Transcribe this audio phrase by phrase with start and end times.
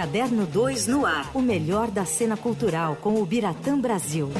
[0.00, 1.30] Caderno 2 no ar.
[1.34, 4.30] O melhor da cena cultural com o Biratã Brasil.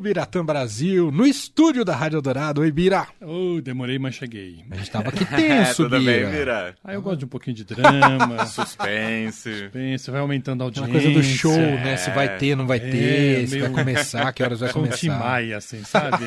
[0.00, 2.60] Biratã Brasil, no estúdio da Rádio Dourado.
[2.62, 3.06] Oi, Bira.
[3.20, 4.64] Oh, demorei, mas cheguei.
[4.70, 6.12] A gente tava aqui tenso, Tudo Bira.
[6.26, 6.74] bem, Bira?
[6.82, 9.58] Ah, eu gosto de um pouquinho de drama, Suspense.
[9.64, 10.90] suspense, vai aumentando a audiência.
[10.92, 11.96] coisa do show, né?
[11.96, 14.80] Se vai ter, não vai É, ter, se vai meio- começar, que horas vai Com
[14.82, 15.18] começar.
[15.18, 16.24] Maia, assim, sabe?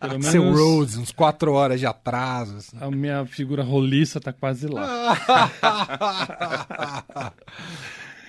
[0.00, 2.56] Pelo Seu menos Rhodes, uns quatro horas de atraso.
[2.58, 2.76] assim.
[2.80, 5.16] a minha figura roliça tá quase lá.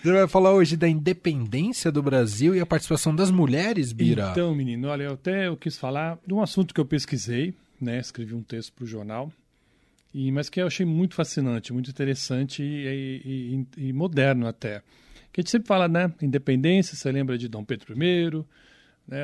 [0.08, 4.30] Você vai falar hoje da independência do Brasil e a participação das mulheres, Bira.
[4.32, 8.00] Então, menino, olha, eu até eu quis falar de um assunto que eu pesquisei, né?
[8.00, 9.30] Escrevi um texto para o jornal,
[10.14, 14.82] e, mas que eu achei muito fascinante, muito interessante e, e- e- moderno até.
[15.34, 16.10] Que a gente sempre fala, né?
[16.22, 18.46] Independência, você lembra de Dom Pedro I,
[19.06, 19.24] né?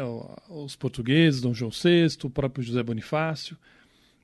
[0.50, 3.56] Os portugueses, Dom João VI, o próprio José Bonifácio.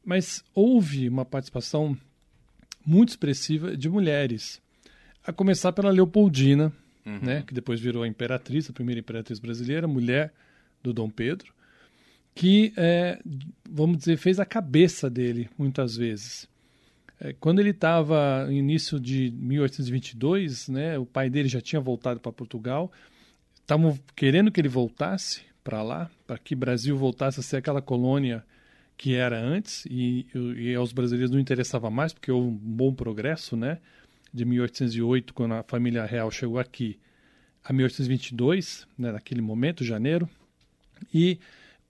[0.03, 1.97] Mas houve uma participação
[2.85, 4.61] muito expressiva de mulheres.
[5.29, 6.73] A começar pela Leopoldina,
[7.05, 10.33] né, que depois virou a imperatriz, a primeira imperatriz brasileira, mulher
[10.81, 11.53] do Dom Pedro,
[12.33, 13.19] que, é,
[13.69, 16.49] vamos dizer, fez a cabeça dele muitas vezes.
[17.19, 22.19] É, quando ele estava no início de 1822, né, o pai dele já tinha voltado
[22.19, 22.91] para Portugal,
[23.53, 27.83] estavam querendo que ele voltasse para lá, para que o Brasil voltasse a ser aquela
[27.83, 28.43] colônia
[28.97, 30.25] que era antes, e,
[30.57, 33.77] e aos brasileiros não interessava mais, porque houve um bom progresso, né?
[34.33, 36.99] De 1808, quando a família real chegou aqui,
[37.63, 40.29] a 1822, né, naquele momento, janeiro,
[41.13, 41.39] e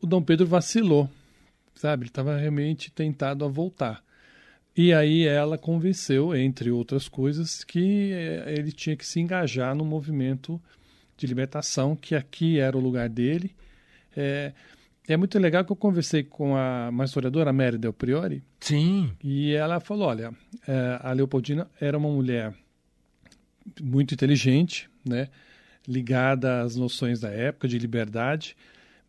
[0.02, 1.10] o Dom Pedro vacilou,
[1.76, 2.04] sabe?
[2.04, 4.04] Ele estava realmente tentado a voltar.
[4.76, 9.84] E aí ela convenceu, entre outras coisas, que eh, ele tinha que se engajar no
[9.84, 10.62] movimento
[11.18, 13.54] de libertação, que aqui era o lugar dele.
[14.16, 14.54] É,
[15.14, 19.12] é muito legal que eu conversei com a, uma historiadora, Mary Del Priori, Sim.
[19.24, 20.34] e ela falou: olha,
[20.68, 22.54] eh, a Leopoldina era uma mulher
[23.82, 25.30] muito inteligente, né?
[25.88, 28.56] ligada às noções da época de liberdade,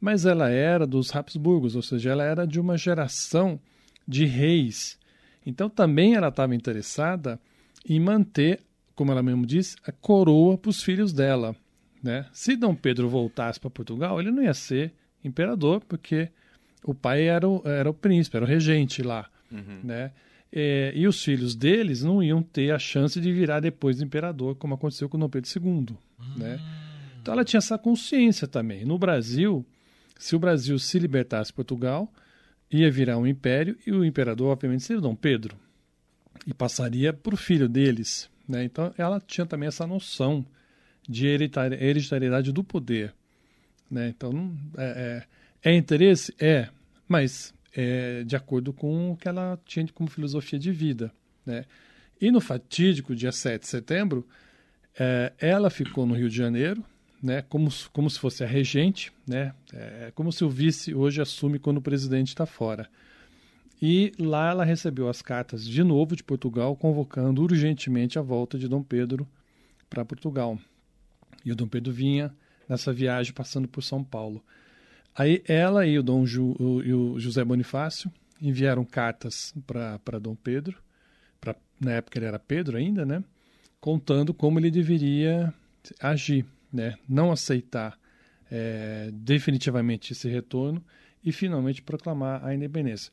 [0.00, 3.60] mas ela era dos Habsburgos, ou seja, ela era de uma geração
[4.08, 4.98] de reis.
[5.44, 7.38] Então também ela estava interessada
[7.86, 8.60] em manter,
[8.94, 11.54] como ela mesmo disse, a coroa para os filhos dela.
[12.02, 12.26] Né?
[12.32, 14.94] Se Dom Pedro voltasse para Portugal, ele não ia ser
[15.24, 16.28] imperador, porque
[16.84, 19.28] o pai era o, era o príncipe, era o regente lá.
[19.84, 20.12] Né?
[20.52, 24.74] É, e os filhos deles não iam ter a chance de virar depois imperador, como
[24.74, 25.96] aconteceu com Dom Pedro II.
[26.36, 26.60] Né?
[27.20, 28.84] Então ela tinha essa consciência também.
[28.84, 29.64] No Brasil,
[30.18, 32.12] se o Brasil se libertasse de Portugal,
[32.70, 35.56] ia virar um império e o imperador, obviamente, seria Dom Pedro.
[36.46, 38.30] E passaria para o filho deles.
[38.48, 38.64] Né?
[38.64, 40.44] Então ela tinha também essa noção
[41.08, 43.12] de hereditari- hereditariedade do poder.
[43.90, 44.08] Né?
[44.08, 45.24] Então, é,
[45.62, 46.34] é, é interesse?
[46.38, 46.68] É,
[47.08, 51.12] mas é de acordo com o que ela tinha como filosofia de vida.
[51.44, 51.64] Né?
[52.20, 54.26] E no fatídico dia 7 de setembro,
[54.98, 56.84] é, ela ficou no Rio de Janeiro,
[57.22, 61.58] né, como, como se fosse a regente, né, é como se o vice hoje assume
[61.58, 62.88] quando o presidente está fora.
[63.80, 68.68] E lá ela recebeu as cartas de novo de Portugal, convocando urgentemente a volta de
[68.68, 69.26] Dom Pedro
[69.88, 70.58] para Portugal.
[71.44, 72.34] E o Dom Pedro vinha
[72.70, 74.40] nessa viagem passando por São Paulo.
[75.12, 78.10] Aí ela e o, Dom Ju, o, e o José Bonifácio
[78.40, 80.78] enviaram cartas para Dom Pedro,
[81.40, 83.24] pra, na época ele era Pedro ainda, né?
[83.80, 85.52] Contando como ele deveria
[85.98, 86.94] agir, né?
[87.08, 87.98] Não aceitar
[88.48, 90.82] é, definitivamente esse retorno
[91.24, 93.12] e finalmente proclamar a independência.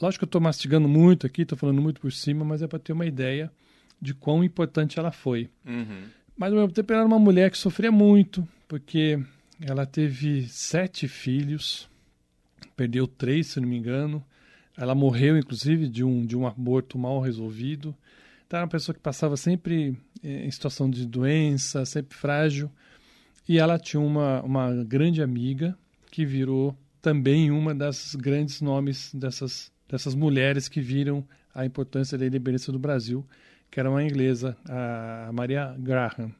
[0.00, 2.78] Lógico que eu estou mastigando muito aqui, estou falando muito por cima, mas é para
[2.78, 3.52] ter uma ideia
[4.00, 5.50] de quão importante ela foi.
[5.64, 6.04] Uhum.
[6.36, 9.16] Mas ao mesmo tempo ela era uma mulher que sofria muito, porque
[9.64, 11.88] ela teve sete filhos,
[12.74, 14.20] perdeu três, se não me engano.
[14.76, 17.94] Ela morreu, inclusive, de um, de um aborto mal resolvido.
[18.44, 22.68] Então era uma pessoa que passava sempre eh, em situação de doença, sempre frágil.
[23.48, 25.78] E ela tinha uma, uma grande amiga
[26.10, 31.24] que virou também uma das grandes nomes dessas, dessas mulheres que viram
[31.54, 33.24] a importância da independência do Brasil,
[33.70, 36.34] que era uma inglesa, a Maria Graham.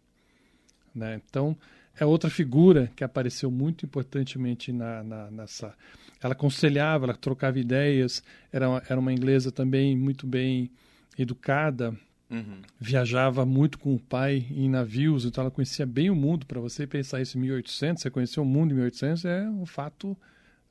[0.93, 1.21] Né?
[1.31, 1.57] Então,
[1.99, 5.75] é outra figura que apareceu muito importantemente na, na, nessa.
[6.23, 10.71] Ela aconselhava, ela trocava ideias, era uma, era uma inglesa também muito bem
[11.19, 11.95] educada,
[12.31, 12.63] Uhum.
[12.81, 16.47] viajava muito com o pai em navios, então ela conhecia bem o mundo.
[16.47, 20.17] Para você pensar isso em 1800, você conhecer o mundo em 1800 é um fato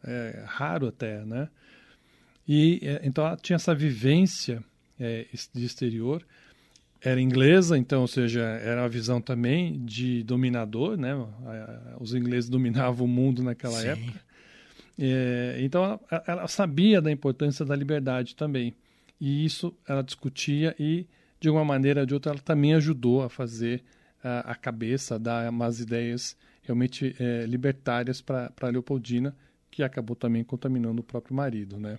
[0.03, 1.47] é, raro até, né?
[2.47, 4.63] E é, então ela tinha essa vivência
[4.99, 6.25] é, de exterior.
[7.03, 11.13] Era inglesa, então, ou seja, era uma visão também de dominador, né?
[11.99, 13.87] Os ingleses dominavam o mundo naquela Sim.
[13.89, 14.21] época.
[14.97, 18.73] É, então ela, ela sabia da importância da liberdade também.
[19.19, 21.05] E isso ela discutia e
[21.39, 23.83] de uma maneira ou de outra, ela também ajudou a fazer
[24.23, 29.35] a, a cabeça, a dar umas ideias realmente é, libertárias para Leopoldina,
[29.69, 31.97] que acabou também contaminando o próprio marido, né?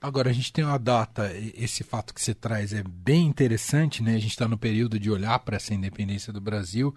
[0.00, 4.14] Agora, a gente tem uma data, esse fato que você traz é bem interessante, né?
[4.14, 6.94] A gente está no período de olhar para essa independência do Brasil,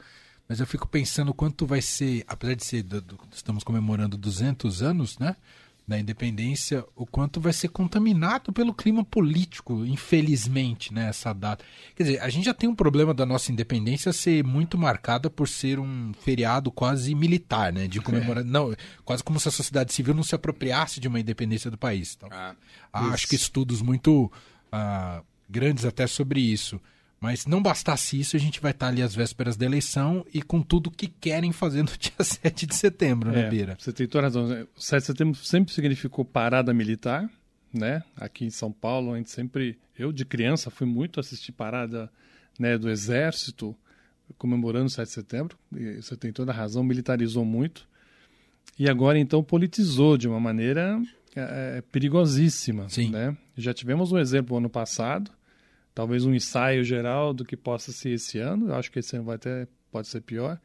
[0.47, 4.83] mas eu fico pensando quanto vai ser, apesar de ser, do, do, estamos comemorando 200
[4.83, 5.35] anos, né?
[5.87, 11.65] Da independência, o quanto vai ser contaminado pelo clima político, infelizmente, né, essa data.
[11.95, 15.47] Quer dizer, a gente já tem um problema da nossa independência ser muito marcada por
[15.47, 18.47] ser um feriado quase militar, né, de comemorar, é.
[18.47, 18.73] não,
[19.03, 22.15] quase como se a sociedade civil não se apropriasse de uma independência do país.
[22.15, 22.55] Então, ah,
[22.93, 24.31] acho que estudos muito
[24.71, 26.79] ah, grandes até sobre isso.
[27.21, 30.59] Mas não bastasse isso, a gente vai estar ali às vésperas da eleição e com
[30.59, 33.77] tudo que querem fazer no dia 7 de setembro, né, é, Bira?
[33.79, 34.67] Você tem toda razão.
[34.75, 37.29] O 7 de setembro sempre significou parada militar,
[37.71, 38.01] né?
[38.17, 39.77] Aqui em São Paulo, a gente sempre.
[39.95, 42.11] Eu, de criança, fui muito assistir parada
[42.57, 43.75] né, do Exército
[44.37, 45.57] comemorando o 7 de setembro.
[45.75, 47.87] E você tem toda a razão, militarizou muito.
[48.79, 50.99] E agora, então, politizou de uma maneira
[51.35, 52.89] é, é perigosíssima.
[52.89, 53.11] Sim.
[53.11, 53.37] Né?
[53.55, 55.29] Já tivemos um exemplo ano passado
[55.93, 58.69] talvez um ensaio geral do que possa ser esse ano.
[58.69, 60.59] Eu acho que esse ano vai até pode ser pior.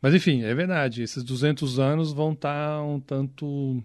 [0.00, 1.02] Mas enfim, é verdade.
[1.02, 3.82] Esses 200 anos vão estar um tanto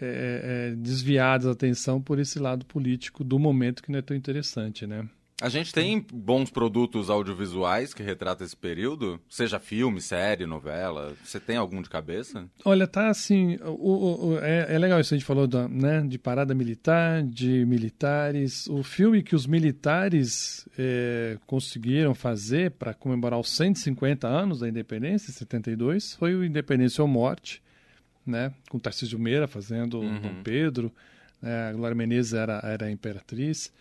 [0.00, 4.16] é, é, desviados a atenção por esse lado político do momento que não é tão
[4.16, 5.08] interessante, né?
[5.42, 9.20] A gente tem bons produtos audiovisuais que retratam esse período?
[9.28, 11.16] Seja filme, série, novela.
[11.24, 12.48] Você tem algum de cabeça?
[12.64, 13.56] Olha, tá assim.
[13.64, 17.66] O, o, é, é, legal isso a gente falou da, né, de parada militar, de
[17.66, 18.68] militares.
[18.68, 25.32] O filme que os militares é, conseguiram fazer para comemorar os 150 anos da independência,
[25.32, 27.60] em 72, foi o Independência ou Morte,
[28.24, 30.20] né, com Tarcísio Meira fazendo uhum.
[30.20, 30.92] Dom Pedro.
[31.42, 33.72] Né, a Glória Menezes era, era a imperatriz.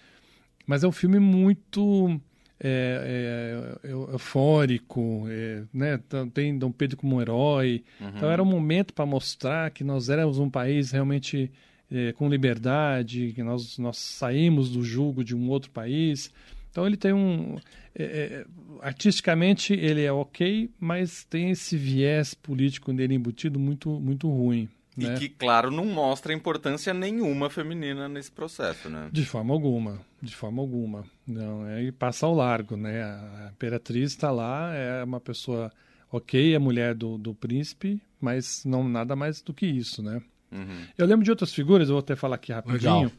[0.71, 2.17] Mas é um filme muito
[2.57, 5.95] é, é, é eufórico, é, né?
[5.95, 7.83] Então, tem Dom Pedro como um herói.
[7.99, 8.07] Uhum.
[8.15, 11.51] Então era um momento para mostrar que nós éramos um país realmente
[11.91, 16.31] é, com liberdade, que nós, nós saímos do jugo de um outro país.
[16.69, 17.57] Então ele tem um.
[17.93, 18.45] É, é,
[18.81, 24.69] artisticamente ele é ok, mas tem esse viés político dele embutido muito, muito ruim.
[24.95, 25.15] Né?
[25.15, 29.09] E que, claro, não mostra importância nenhuma feminina nesse processo, né?
[29.11, 31.05] De forma alguma, de forma alguma.
[31.25, 33.01] Não, é passa ao largo, né?
[33.03, 35.71] A imperatriz está lá, é uma pessoa
[36.11, 40.21] ok, é mulher do, do príncipe, mas não nada mais do que isso, né?
[40.51, 40.85] Uhum.
[40.97, 42.93] Eu lembro de outras figuras, eu vou até falar aqui rapidinho.
[42.93, 43.11] Legal.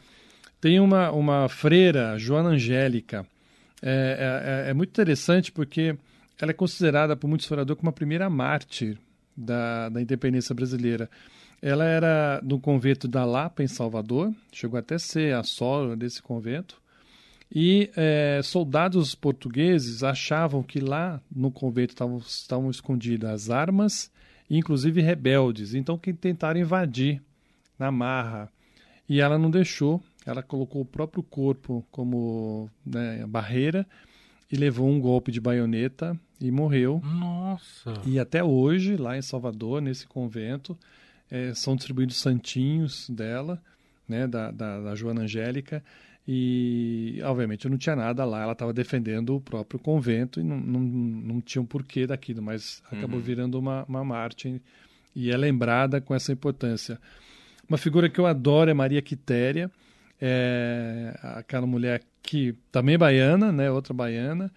[0.60, 3.26] Tem uma, uma freira, Joana Angélica.
[3.80, 5.96] É, é, é muito interessante porque
[6.40, 8.98] ela é considerada por muitos historiadores como a primeira mártir
[9.36, 11.10] da, da independência brasileira.
[11.62, 16.20] Ela era do convento da Lapa, em Salvador, chegou até a ser a solo desse
[16.20, 16.82] convento.
[17.54, 24.10] E é, soldados portugueses achavam que lá no convento estavam, estavam escondidas as armas,
[24.50, 25.72] inclusive rebeldes.
[25.72, 27.22] Então, que tentaram invadir
[27.78, 28.50] na marra.
[29.08, 33.86] E ela não deixou, ela colocou o próprio corpo como né, barreira
[34.50, 37.00] e levou um golpe de baioneta e morreu.
[37.04, 37.94] Nossa!
[38.04, 40.76] E até hoje, lá em Salvador, nesse convento,
[41.32, 43.58] é, são distribuídos santinhos dela,
[44.06, 45.82] né, da, da, da, Joana Angélica,
[46.28, 50.80] e obviamente não tinha nada lá, ela estava defendendo o próprio convento e não, não,
[50.80, 53.24] não tinha um porquê daquilo, mas acabou uhum.
[53.24, 54.60] virando uma, uma Marte
[55.16, 57.00] e é lembrada com essa importância.
[57.66, 59.70] Uma figura que eu adoro é Maria Quitéria,
[60.20, 64.52] é aquela mulher que também é baiana, né, outra baiana,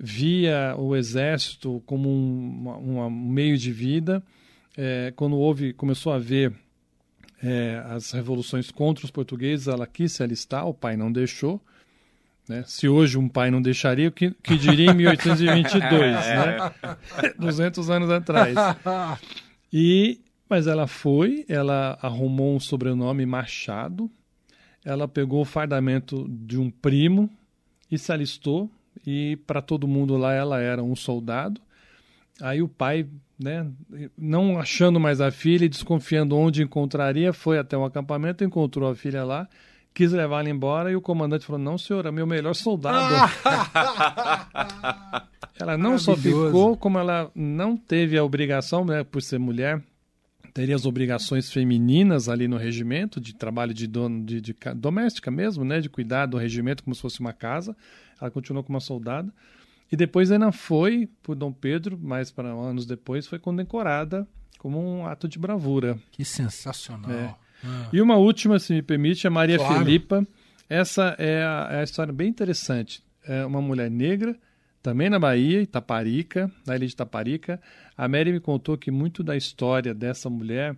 [0.00, 4.22] via o exército como um, um meio de vida,
[4.76, 6.52] é, quando houve, começou a haver
[7.42, 11.60] é, as revoluções contra os portugueses, ela quis se alistar, o pai não deixou.
[12.48, 12.62] Né?
[12.66, 16.56] Se hoje um pai não deixaria, o que, que diria em 1822, né?
[17.38, 18.54] 200 anos atrás.
[19.72, 24.10] E, mas ela foi, ela arrumou um sobrenome Machado,
[24.84, 27.30] ela pegou o fardamento de um primo
[27.90, 28.70] e se alistou,
[29.06, 31.60] e para todo mundo lá ela era um soldado.
[32.40, 33.06] Aí o pai
[33.38, 33.66] né,
[34.16, 38.94] não achando mais a filha e desconfiando onde encontraria, foi até um acampamento, encontrou a
[38.94, 39.48] filha lá,
[39.92, 43.14] quis levá-la embora e o comandante falou: Não, senhora, meu melhor soldado.
[45.58, 49.82] ela não só ficou, como ela não teve a obrigação, né, por ser mulher,
[50.52, 55.64] teria as obrigações femininas ali no regimento, de trabalho de, dono, de, de doméstica mesmo,
[55.64, 57.76] né, de cuidar do regimento como se fosse uma casa.
[58.20, 59.32] Ela continuou como uma soldada.
[59.94, 64.26] E depois ela foi, por Dom Pedro, mais para anos depois, foi condecorada
[64.58, 65.96] como um ato de bravura.
[66.10, 67.12] Que sensacional.
[67.12, 67.32] É.
[67.62, 67.90] Ah.
[67.92, 69.78] E uma última, se me permite, a Maria claro.
[69.78, 70.26] Filipa.
[70.68, 73.04] Essa é a, é a, história bem interessante.
[73.24, 74.36] é uma mulher negra,
[74.82, 77.60] também na Bahia, Itaparica, na ilha de Itaparica.
[77.96, 80.76] A Mary me contou que muito da história dessa mulher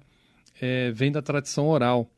[0.60, 2.10] é, vem da tradição oral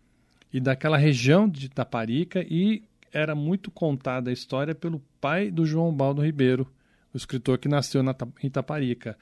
[0.53, 5.95] e daquela região de Itaparica e era muito contada a história pelo pai do João
[5.95, 6.67] Baldo Ribeiro,
[7.19, 9.17] escritor que nasceu na Itaparica.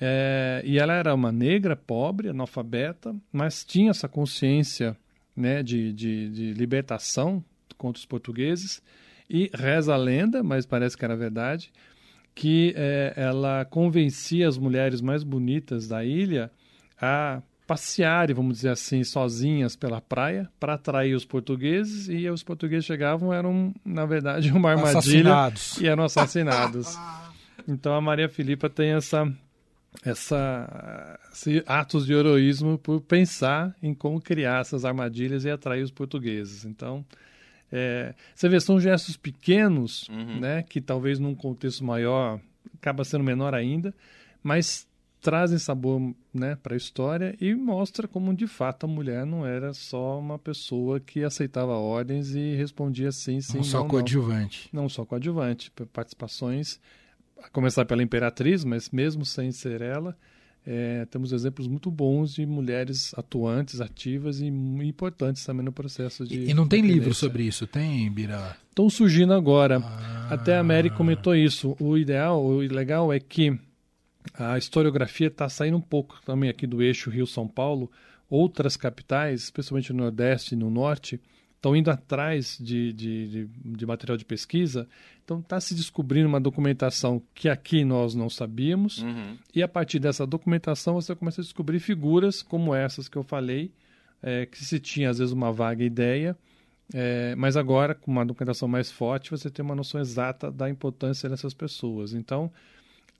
[0.00, 4.96] É, e ela era uma negra, pobre, analfabeta, mas tinha essa consciência
[5.36, 7.44] né, de, de, de libertação
[7.76, 8.82] contra os portugueses.
[9.28, 11.70] E reza a lenda, mas parece que era verdade,
[12.34, 16.50] que é, ela convencia as mulheres mais bonitas da ilha
[17.00, 22.84] a passearem, vamos dizer assim, sozinhas pela praia para atrair os portugueses e os portugueses
[22.84, 26.98] chegavam eram na verdade uma armadilha e eram assassinados.
[27.68, 29.32] Então a Maria Filipa tem essa
[30.04, 31.16] essa
[31.64, 36.64] atos de heroísmo por pensar em como criar essas armadilhas e atrair os portugueses.
[36.64, 37.04] Então,
[37.70, 40.40] é, você vê, são gestos pequenos, uhum.
[40.40, 42.40] né, que talvez num contexto maior
[42.74, 43.94] acaba sendo menor ainda,
[44.42, 44.88] mas
[45.20, 49.72] trazem sabor né, para a história e mostra como de fato a mulher não era
[49.74, 53.58] só uma pessoa que aceitava ordens e respondia sim, sim.
[53.58, 54.68] Não só coadjuvante.
[54.72, 54.82] Não.
[54.82, 55.70] não só coadjuvante.
[55.92, 56.80] Participações,
[57.42, 60.16] a começar pela Imperatriz, mas mesmo sem ser ela,
[60.66, 66.38] é, temos exemplos muito bons de mulheres atuantes, ativas e importantes também no processo de.
[66.38, 68.56] E, e não tem livro sobre isso, tem, Bira?
[68.68, 69.78] Estão surgindo agora.
[69.82, 70.28] Ah.
[70.30, 71.76] Até a Mary comentou isso.
[71.80, 73.58] O ideal, o legal é que
[74.34, 77.90] a historiografia está saindo um pouco também aqui do eixo Rio-São Paulo.
[78.28, 81.20] Outras capitais, especialmente no Nordeste e no Norte,
[81.56, 84.88] estão indo atrás de, de, de, de, material de pesquisa.
[85.24, 89.02] Então está se descobrindo uma documentação que aqui nós não sabíamos.
[89.02, 89.36] Uhum.
[89.54, 93.72] E a partir dessa documentação você começa a descobrir figuras como essas que eu falei,
[94.22, 96.36] é, que se tinha às vezes uma vaga ideia.
[96.92, 101.28] É, mas agora, com uma documentação mais forte, você tem uma noção exata da importância
[101.28, 102.14] dessas pessoas.
[102.14, 102.50] Então,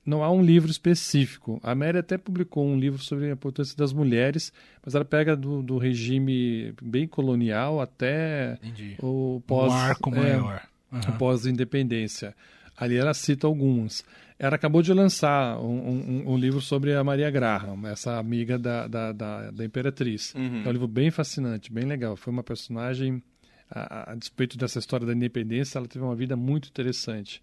[0.04, 1.60] não há um livro específico.
[1.62, 4.52] A Mary até publicou um livro sobre a importância das mulheres,
[4.84, 8.96] mas ela pega do, do regime bem colonial até Entendi.
[8.98, 10.62] o pós, um arco é, maior.
[10.90, 11.18] Uhum.
[11.18, 12.34] pós-independência.
[12.76, 14.04] Ali ela cita algumas.
[14.38, 18.88] Ela acabou de lançar um, um, um, livro sobre a Maria Graham, essa amiga da,
[18.88, 20.34] da, da, da Imperatriz.
[20.34, 20.62] Uhum.
[20.64, 22.16] É um livro bem fascinante, bem legal.
[22.16, 23.22] Foi uma personagem,
[23.70, 27.42] a, a despeito dessa história da independência, ela teve uma vida muito interessante.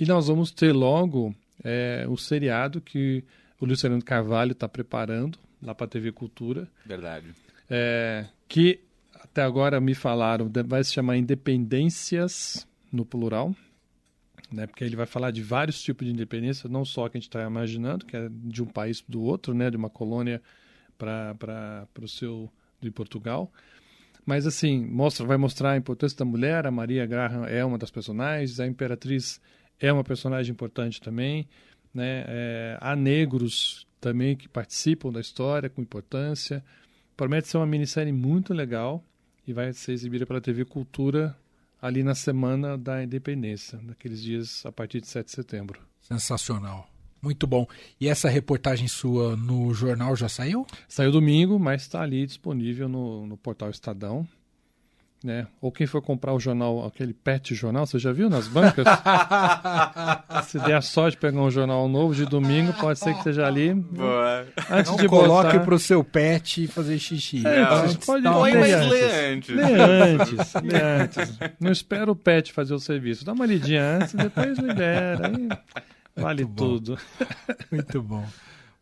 [0.00, 3.24] E nós vamos ter logo é o seriado que
[3.60, 6.68] o Luciano Carvalho está preparando lá para a TV Cultura.
[6.84, 7.26] Verdade.
[7.68, 8.80] É, que
[9.14, 13.54] até agora me falaram, vai se chamar Independências no plural,
[14.50, 14.66] né?
[14.66, 17.42] Porque ele vai falar de vários tipos de independência, não só que a gente está
[17.46, 19.70] imaginando, que é de um país do outro, né?
[19.70, 20.42] De uma colônia
[20.98, 22.50] para o seu
[22.80, 23.52] de Portugal.
[24.24, 26.66] Mas assim, mostra, vai mostrar a importância da mulher.
[26.66, 29.40] A Maria Graham é uma das personagens, a Imperatriz
[29.80, 31.48] é uma personagem importante também.
[31.92, 32.24] Né?
[32.28, 36.62] É, há negros também que participam da história com importância.
[37.16, 39.02] Promete ser uma minissérie muito legal
[39.46, 41.36] e vai ser exibida pela TV Cultura
[41.80, 45.80] ali na semana da independência, naqueles dias a partir de 7 de setembro.
[46.02, 46.88] Sensacional.
[47.22, 47.66] Muito bom.
[48.00, 50.66] E essa reportagem sua no jornal já saiu?
[50.88, 54.26] Saiu domingo, mas está ali disponível no, no portal Estadão
[55.22, 55.46] né?
[55.60, 58.86] Ou quem for comprar o jornal, aquele pet jornal, você já viu nas bancas?
[60.48, 63.46] Se der a sorte de pegar um jornal novo de domingo, pode ser que esteja
[63.46, 63.74] ali.
[63.74, 64.46] Boa.
[64.70, 65.64] Antes Não de coloque botar...
[65.64, 67.46] pro seu pet fazer xixi.
[67.46, 68.90] É, Não, pode Põe ler antes.
[68.90, 69.56] Lê antes.
[69.56, 70.54] Lê antes.
[70.62, 71.38] lê antes.
[71.60, 73.24] Não espera o pet fazer o serviço.
[73.24, 75.26] Dá uma lidinha antes, depois libera.
[75.28, 75.48] Aí
[76.16, 76.98] vale Muito tudo.
[77.70, 78.26] Muito bom.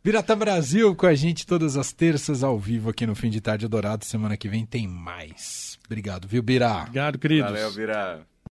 [0.01, 3.67] Biratã Brasil com a gente todas as terças ao vivo aqui no Fim de Tarde
[3.67, 4.05] Dourado.
[4.05, 5.68] Semana que vem tem mais.
[5.89, 6.81] Obrigado, viu, Bira?
[6.81, 7.49] Obrigado, queridos.
[7.49, 8.21] Valeu, Bira.